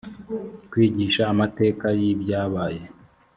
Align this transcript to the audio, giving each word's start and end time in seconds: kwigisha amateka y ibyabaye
kwigisha 0.69 1.21
amateka 1.33 1.85
y 1.99 2.01
ibyabaye 2.11 2.83